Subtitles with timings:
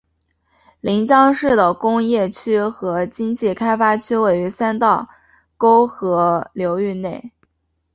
[0.79, 5.07] 临江市的工业区和经济开发区位于三道
[5.57, 7.31] 沟河流域内。